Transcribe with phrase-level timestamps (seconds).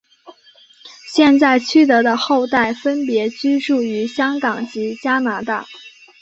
[1.13, 5.67] 现在区德的后代分别居住于香港及加拿大。